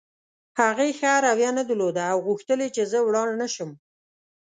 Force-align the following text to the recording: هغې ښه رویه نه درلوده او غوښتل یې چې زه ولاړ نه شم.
هغې 0.59 0.89
ښه 0.99 1.11
رویه 1.25 1.51
نه 1.57 1.63
درلوده 1.69 2.03
او 2.13 2.17
غوښتل 2.27 2.59
یې 2.63 2.69
چې 2.75 2.83
زه 2.91 2.97
ولاړ 3.03 3.27
نه 3.41 3.47
شم. 3.53 3.71